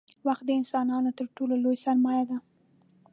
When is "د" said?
0.45-0.49